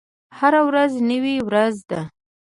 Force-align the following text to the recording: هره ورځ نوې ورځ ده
هره 0.37 0.61
ورځ 0.67 0.91
نوې 1.09 1.35
ورځ 1.47 1.75
ده 1.89 2.01